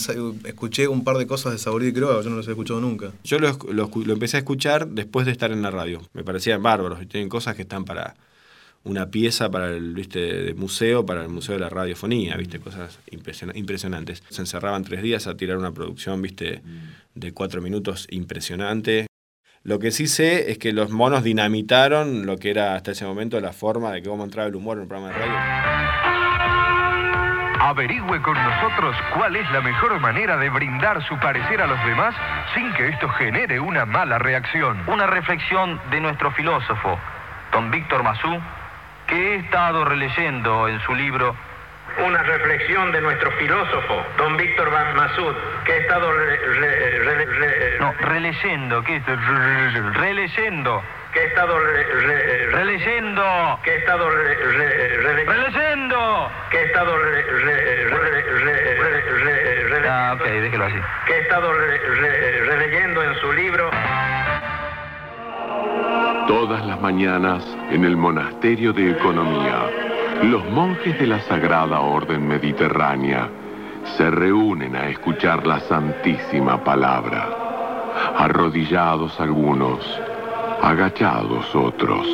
[0.44, 3.12] escuché un par de cosas de Saborí y Quiroga, yo no los he escuchado nunca.
[3.24, 6.02] Yo lo, lo lo empecé a escuchar después de estar en la radio.
[6.12, 8.14] Me parecían bárbaros y tienen cosas que están para
[8.82, 12.98] una pieza para el viste de museo, para el museo de la radiofonía, viste cosas
[13.10, 14.22] impresiona- impresionantes.
[14.28, 16.60] Se encerraban tres días a tirar una producción, viste,
[17.14, 19.06] de cuatro minutos impresionante.
[19.66, 23.40] Lo que sí sé es que los monos dinamitaron lo que era hasta ese momento
[23.40, 25.38] la forma de cómo entraba el humor en un programa de radio.
[27.60, 32.14] Averigüe con nosotros cuál es la mejor manera de brindar su parecer a los demás
[32.54, 34.78] sin que esto genere una mala reacción.
[34.86, 36.98] Una reflexión de nuestro filósofo,
[37.50, 38.38] don Víctor Masú,
[39.06, 41.34] que he estado releyendo en su libro
[41.98, 47.24] Una reflexión de nuestro filósofo, don Víctor Van Masud, que ha estado re- re- re-
[47.24, 49.02] re- No, releyendo, ¿qué es?
[49.94, 50.82] Releyendo.
[51.12, 53.22] que ha estado re- re- Releyendo.
[53.62, 56.30] que ha estado re- re- re- Releyendo.
[56.50, 56.94] que ha estado
[59.86, 60.76] Ah, ok, déjelo así.
[61.06, 63.70] que ha estado re- re- releyendo en su libro
[66.26, 69.58] Todas las mañanas en el Monasterio de Economía,
[70.30, 73.28] los monjes de la Sagrada Orden Mediterránea
[73.96, 77.28] se reúnen a escuchar la Santísima Palabra.
[78.18, 79.78] Arrodillados algunos,
[80.62, 82.06] agachados otros.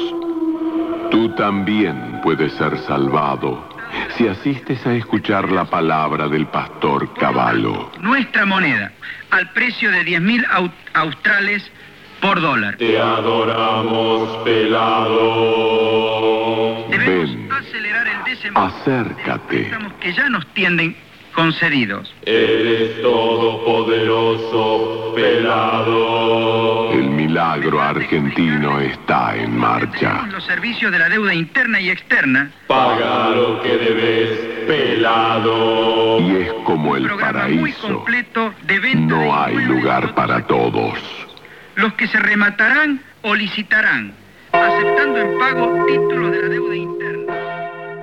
[1.11, 3.69] Tú también puedes ser salvado
[4.17, 7.91] si asistes a escuchar la palabra del pastor Caballo.
[8.01, 8.93] Nuestra moneda,
[9.31, 11.69] al precio de 10.000 au- australes
[12.21, 12.77] por dólar.
[12.77, 16.20] Te adoramos, pelado.
[18.55, 19.71] Acércate.
[20.01, 20.95] que ya nos tienden
[21.35, 22.13] concedidos.
[22.27, 26.91] Eres todopoderoso, pelado.
[26.93, 30.27] El milagro argentino está en marcha.
[30.31, 32.51] Los servicios de la deuda interna y externa.
[32.67, 34.31] Paga lo que debes,
[34.67, 36.19] pelado.
[36.21, 37.89] Y es como el paraíso.
[37.89, 40.99] completo de venta No hay lugar para todos.
[41.77, 44.13] los que se rematarán o licitarán,
[44.53, 47.10] aceptando en pago títulos de la deuda interna.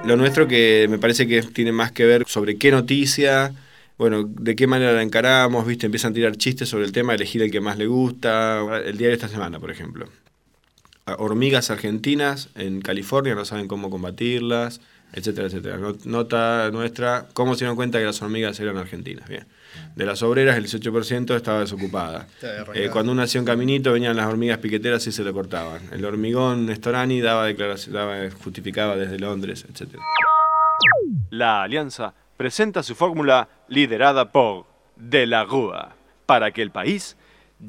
[0.07, 3.53] Lo nuestro que me parece que tiene más que ver sobre qué noticia,
[3.97, 5.85] bueno, de qué manera la encaramos, ¿viste?
[5.87, 8.63] Empiezan a tirar chistes sobre el tema, elegir el que más le gusta.
[8.85, 10.07] El de esta semana, por ejemplo.
[11.17, 14.81] Hormigas argentinas en California no saben cómo combatirlas,
[15.13, 15.77] etcétera, etcétera.
[15.77, 19.27] No- Nota nuestra, ¿cómo se dieron cuenta que las hormigas eran argentinas?
[19.29, 19.45] Bien.
[19.95, 22.27] De las obreras, el 18% estaba desocupada.
[22.73, 25.81] Eh, cuando uno hacía un caminito, venían las hormigas piqueteras y se lo cortaban.
[25.91, 30.03] El hormigón Nestorani daba declaración, daba, justificaba desde Londres, etcétera.
[31.29, 37.17] La Alianza presenta su fórmula liderada por De la Rúa para que el país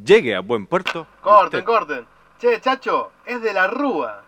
[0.05, 1.07] llegue a buen puerto.
[1.23, 2.07] Corten, corten.
[2.39, 4.23] Che, chacho, es de la Rúa.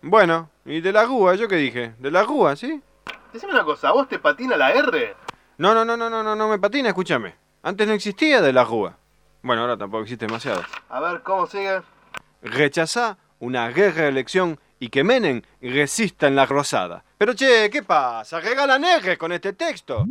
[0.00, 1.34] Bueno, ¿y de la Rúa?
[1.34, 1.94] ¿Yo qué dije?
[1.98, 2.80] ¿De la Rúa, sí?
[3.32, 5.14] Decime una cosa, ¿a vos te patina la R?
[5.62, 7.36] No, no, no, no, no, no, no me patina, escúchame.
[7.62, 8.98] Antes no existía de la Rúa.
[9.42, 10.60] Bueno, ahora tampoco existe demasiado.
[10.88, 11.82] A ver, ¿cómo sigue?
[12.42, 17.04] Rechazá una guerra elección y que Menem resista en la rosada.
[17.16, 18.40] Pero che, ¿qué pasa?
[18.40, 20.04] Regalan ejes con este texto.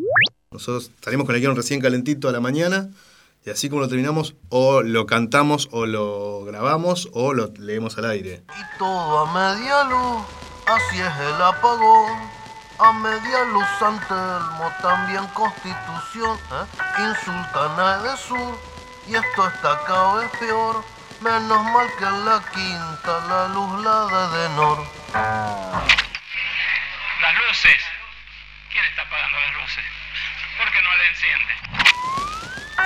[0.51, 2.89] Nosotros salimos con el guion recién calentito a la mañana
[3.45, 8.05] y así como lo terminamos, o lo cantamos, o lo grabamos, o lo leemos al
[8.05, 8.43] aire.
[8.79, 10.23] Todo a media luz,
[10.65, 12.40] así es el apagón.
[12.83, 16.39] A media luz Antelmo, también Constitución.
[16.51, 16.65] ¿eh?
[16.97, 18.59] Insultan a Edesur
[19.05, 20.83] y esto está cada vez peor.
[21.19, 24.83] Menos mal que en la quinta la luz la de Denor.
[27.21, 27.83] Las luces.
[28.71, 29.85] ¿Quién está apagando las luces?
[30.57, 31.53] ¿Por qué no le enciende?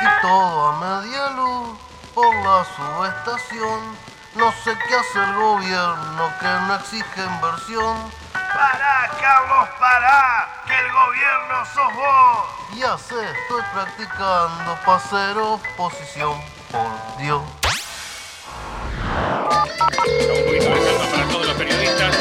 [0.03, 1.79] Y todo a media luz
[2.13, 3.97] por la subestación.
[4.35, 8.24] No sé qué hace el gobierno que no exige inversión.
[8.55, 12.79] Pará, Carlos, pará, que el gobierno sos vos.
[12.79, 16.41] Ya sé, estoy practicando para ser oposición.
[16.71, 17.41] Por Dios.
[20.05, 22.15] Un poquito de calma para todos los periodistas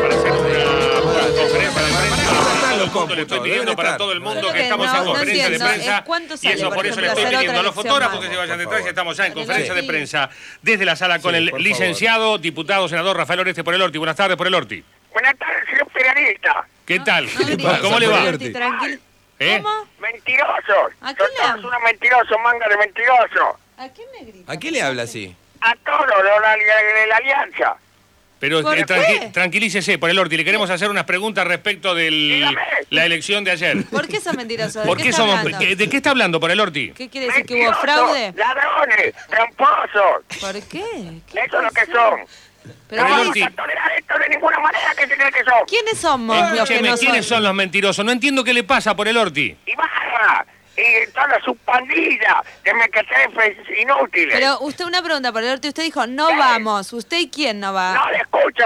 [0.00, 2.26] para hacer una conferencia de prensa.
[2.66, 5.58] Todo el mundo, le estoy pidiendo para todo el mundo que estamos en conferencia de
[5.58, 5.98] prensa.
[5.98, 8.36] ¿En cuánto Y eso por eso le estoy hacer pidiendo a los fotógrafos que se
[8.36, 10.30] vayan detrás y estamos ya en conferencia de prensa
[10.62, 13.98] desde la sala con Sí, el licenciado, diputado, senador Rafael Oreste por el Orti.
[13.98, 14.84] Buenas tardes por el Orti.
[15.16, 16.66] Buenas tardes, señor periodista.
[16.84, 17.26] ¿Qué tal?
[17.26, 18.22] pasa, ¿Cómo le va?
[18.36, 19.00] Tranquilo.
[19.38, 19.62] ¿Eh?
[19.98, 20.92] Mentirosos.
[21.00, 21.68] ¿A quién le Sos habla?
[21.68, 23.56] unos mentirosos, manga de mentirosos.
[23.78, 24.52] ¿A quién le grita?
[24.52, 25.34] ¿A quién le habla así?
[25.62, 26.56] A todos los de la,
[27.00, 27.76] de la alianza.
[28.38, 29.30] Pero ¿Por eh, qué?
[29.32, 30.36] tranquilícese por el Orti.
[30.36, 32.46] Le queremos hacer unas preguntas respecto de
[32.90, 33.84] la elección de ayer.
[33.86, 34.80] ¿Por qué sos mentiroso?
[34.80, 35.58] ¿De ¿Por qué, somos, hablando?
[35.60, 36.92] ¿qué- ¿De qué está hablando por el Orti?
[36.92, 37.46] ¿Qué quiere decir?
[37.46, 38.34] ¿Que hubo Mentirosos, fraude?
[38.36, 40.24] Ladrones, tramposos.
[40.42, 40.84] ¿Por qué?
[41.32, 42.20] ¿Qué Eso es lo que son.
[42.88, 45.64] Pero no ¿quién vamos a tolerar esto de ninguna manera que se cree que son.
[45.66, 48.04] ¿Quiénes somos los que Escúcheme, no ¿quiénes son los mentirosos?
[48.04, 49.56] No entiendo qué le pasa por el Orti.
[49.66, 54.34] Ibarra y toda su pandilla de mequetrefes inútiles.
[54.38, 55.68] Pero usted, una pregunta por el norte.
[55.68, 56.92] Usted dijo, no vamos.
[56.92, 57.94] ¿Usted y quién no va?
[57.94, 58.64] No le escucho.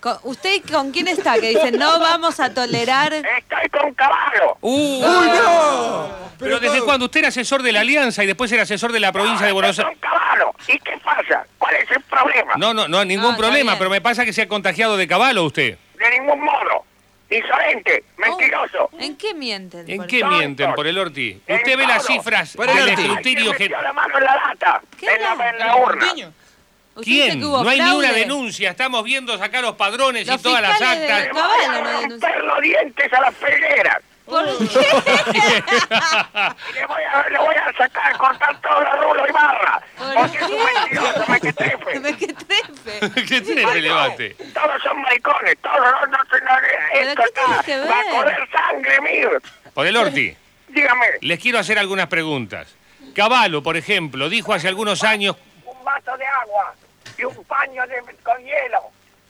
[0.00, 1.34] Con- ¿Usted con quién está?
[1.34, 3.12] Que dice, no vamos a tolerar...
[3.14, 4.56] Estoy con Caballo.
[4.60, 6.08] ¡Uy, no!
[6.38, 9.12] Pero desde cuando usted era asesor de la Alianza y después era asesor de la
[9.12, 9.96] provincia de Buenos Aires.
[10.00, 10.52] Caballo.
[10.68, 11.46] ¿Y qué pasa?
[11.58, 12.54] ¿Cuál es el problema?
[12.56, 15.44] No, no, no, ningún No, problema, pero me pasa que se ha contagiado de caballo
[15.44, 15.78] usted.
[15.98, 16.84] De ningún modo.
[17.30, 18.90] Insolente, mentiroso.
[18.98, 19.90] ¿En qué mienten?
[19.90, 21.40] ¿En por qué mienten por el Orti?
[21.46, 22.16] En Usted ve las todo.
[22.16, 23.64] cifras Por el escrutinio ¿Quién que...
[23.64, 24.82] metió la mano en la lata?
[25.00, 26.06] En la, en la urna.
[26.06, 27.40] ¿Usted ¿Quién?
[27.40, 28.70] No hay ni una denuncia.
[28.70, 31.34] Estamos viendo sacar los padrones Los y todas las fiscales de actas.
[31.34, 34.02] Caballo no los dientes a las felgueras.
[34.24, 34.50] ¿Por Y
[36.74, 39.82] le voy a, le voy a sacar, cortar todo el rulo y barra.
[39.96, 42.00] Porque es un mentiroso, mequetrefe.
[42.04, 43.24] Mequetrefe.
[43.28, 44.34] ¿Qué tiene relevante?
[44.54, 46.52] Todos son maricones, todos no, no, se- no,
[47.10, 49.30] esto qué tiene está, que va a correr sangre mío.
[49.74, 50.36] Por el Orti.
[50.68, 52.74] Dígame, Les quiero hacer algunas preguntas.
[53.14, 55.36] Caballo, por ejemplo, dijo hace algunos años
[55.66, 56.74] un vaso de agua
[57.18, 58.80] y un paño de, con hielo.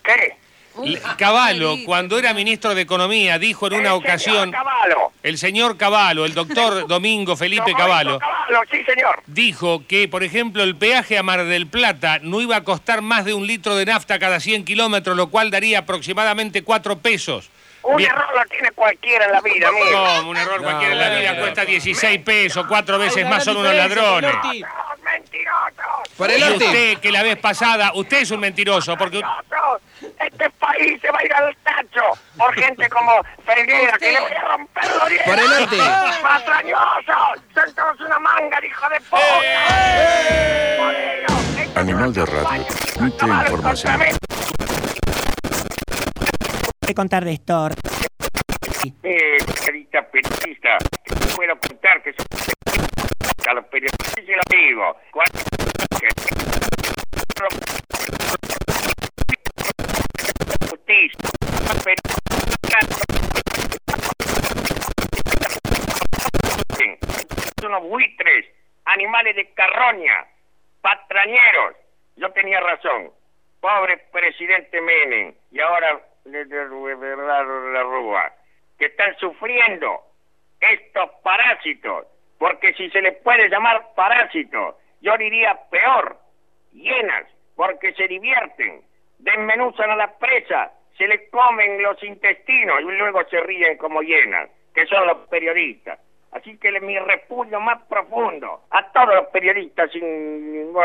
[0.02, 0.36] ¿Qué?
[0.82, 5.12] Le- Caballo, cuando era ministro de Economía, dijo en una ocasión, Caballo.
[5.22, 9.22] el señor Caballo, el doctor Domingo Felipe Caballo, Caballo, sí, señor.
[9.26, 13.24] dijo que, por ejemplo, el peaje a Mar del Plata no iba a costar más
[13.24, 17.50] de un litro de nafta cada 100 kilómetros, lo cual daría aproximadamente 4 pesos.
[17.82, 18.10] Un Bien.
[18.10, 19.90] error lo tiene cualquiera en la vida, amigo.
[19.90, 23.74] No, un error cualquiera en la vida cuesta 16 pesos, cuatro veces más son unos
[23.74, 24.32] ladrones.
[25.34, 26.08] Mentirosos.
[26.16, 29.20] Por el usted que la vez pasada, usted es un mentiroso, porque
[30.18, 32.02] Este país se va a ir al tacho
[32.36, 35.28] por gente como Ferreira, que le voy a romper los dientes.
[35.28, 35.78] Por el norte.
[36.22, 37.12] ¡Patrañoso!
[37.54, 39.20] ¡Son todos una manga, hijo de puta!
[41.80, 42.64] Animal de radio.
[42.66, 43.98] Transmite información.
[46.82, 47.70] Voy contar de esto.
[48.84, 49.38] Eh,
[50.10, 50.78] periodista,
[51.34, 52.26] puedo contar que soy
[53.48, 54.96] a los periodistas se lo digo.
[67.60, 68.46] Son unos buitres,
[68.84, 70.26] animales de carroña,
[70.82, 71.76] patrañeros.
[72.16, 73.10] Yo tenía razón.
[73.60, 78.30] Pobre presidente Menem y ahora le de la Rúa,
[78.78, 80.00] que están sufriendo
[80.60, 82.06] estos parásitos,
[82.38, 86.18] porque si se les puede llamar parásitos, yo diría peor,
[86.72, 88.82] hienas, porque se divierten,
[89.18, 94.48] desmenuzan a la presa, se les comen los intestinos y luego se ríen como hienas,
[94.74, 95.98] que son los periodistas.
[96.32, 100.84] Así que mi repudio más profundo a todos los periodistas sin ningún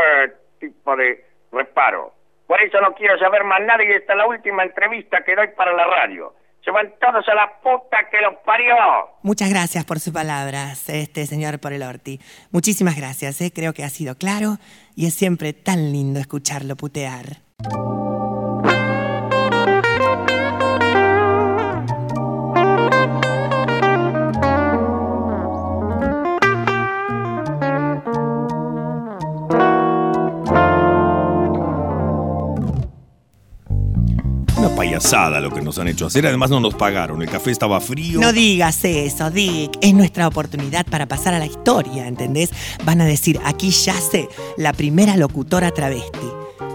[0.60, 2.14] tipo de reparo.
[2.46, 5.48] Por eso no quiero saber más nada y esta es la última entrevista que doy
[5.50, 6.34] para la radio.
[6.64, 8.76] Se van todos a la puta que los parió.
[9.24, 12.20] Muchas gracias por sus palabras, este señor Porelorti.
[12.52, 13.52] Muchísimas gracias, ¿eh?
[13.54, 14.58] creo que ha sido claro
[14.96, 17.38] y es siempre tan lindo escucharlo putear.
[34.70, 36.26] Una payasada lo que nos han hecho hacer.
[36.28, 37.22] Además no nos pagaron.
[37.22, 38.20] El café estaba frío.
[38.20, 39.78] No digas eso, Dick.
[39.82, 42.52] Es nuestra oportunidad para pasar a la historia, ¿entendés?
[42.86, 46.28] Van a decir, aquí yace la primera locutora travesti.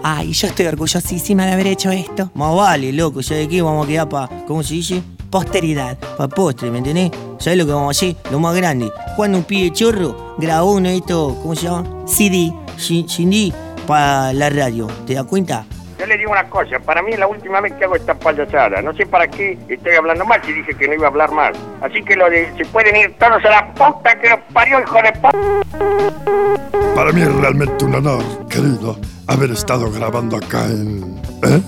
[0.03, 2.31] Ay, yo estoy orgullosísima de haber hecho esto.
[2.35, 5.01] Más vale, loco, ya de aquí vamos a quedar para, ¿cómo se dice?
[5.29, 7.11] Posteridad, para postre, ¿me entendés?
[7.39, 8.15] ¿Sabés lo que vamos a hacer?
[8.29, 8.91] Lo más grande.
[9.15, 12.03] Cuando un pibe chorro grabó uno de estos, ¿cómo se llama?
[12.05, 13.53] CD, CD,
[13.87, 14.87] para la radio.
[15.07, 15.65] ¿Te das cuenta?
[15.97, 18.81] Yo le digo una cosa, para mí es la última vez que hago esta payasada.
[18.81, 21.53] No sé para qué estoy hablando mal si dije que no iba a hablar mal.
[21.81, 25.01] Así que lo de se pueden ir todos a la puta que los parió, hijo
[25.01, 25.31] de puta.
[26.95, 31.19] Para mí es realmente un honor, querido, haber estado grabando acá en...
[31.43, 31.61] ¿Eh?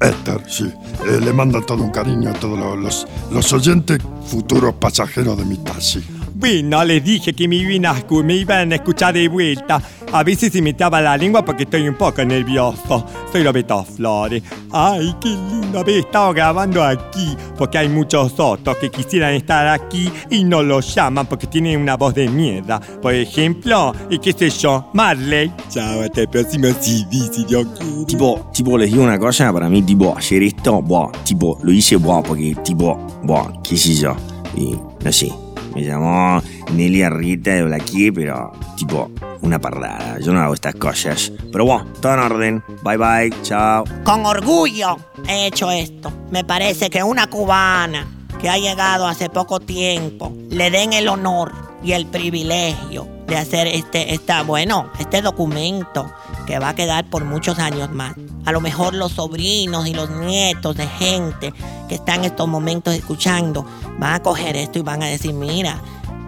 [0.00, 0.72] Éter, sí.
[1.06, 5.56] Eh, le mando todo un cariño a todos los, los oyentes futuros pasajeros de mi
[5.58, 6.04] taxi.
[6.44, 9.80] Bueno, les dije que me iban, a, me iban a escuchar de vuelta.
[10.12, 13.06] A veces se me traba la lengua porque estoy un poco nervioso.
[13.32, 14.42] Soy Roberto Flores.
[14.70, 17.34] Ay, qué lindo haber estado grabando aquí.
[17.56, 21.96] Porque hay muchos otros que quisieran estar aquí y no los llaman porque tienen una
[21.96, 22.78] voz de mierda.
[22.78, 25.50] Por ejemplo, y qué sé yo, Marley.
[25.70, 28.04] Chao, hasta el próximo CD, si Dios quiere.
[28.04, 31.96] Tipo, tipo, les digo una cosa, para mí, tipo, ayer esto, buah, tipo, lo hice,
[31.96, 34.14] buah, porque, tipo, buah, qué sé yo,
[34.54, 35.32] y no sé,
[35.74, 39.10] me llamó Nelia Rita de Blaquier, pero, tipo,
[39.42, 41.32] una parrada, yo no hago estas cosas.
[41.52, 43.84] Pero bueno, todo en orden, bye bye, chao.
[44.04, 44.96] Con orgullo
[45.28, 46.12] he hecho esto.
[46.30, 48.06] Me parece que una cubana
[48.40, 51.52] que ha llegado hace poco tiempo le den el honor
[51.82, 56.10] y el privilegio de hacer este, esta, bueno, este documento
[56.46, 58.14] que va a quedar por muchos años más.
[58.44, 61.52] A lo mejor los sobrinos y los nietos de gente
[61.88, 63.66] que están en estos momentos escuchando
[63.98, 65.80] van a coger esto y van a decir, mira,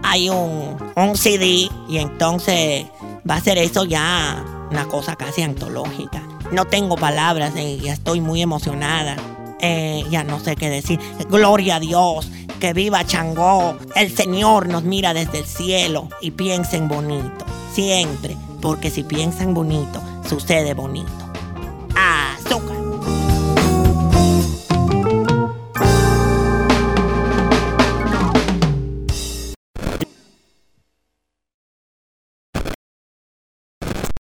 [0.03, 2.87] hay un, un CD y entonces
[3.29, 6.23] va a ser eso ya una cosa casi antológica.
[6.53, 9.17] No tengo palabras y estoy muy emocionada.
[9.61, 11.01] Eh, ya no sé qué decir.
[11.29, 13.77] Gloria a Dios, que viva Changó.
[13.95, 18.37] El Señor nos mira desde el cielo y piensen bonito, siempre,
[18.67, 21.26] porque si piensan bonito, sucede bonito.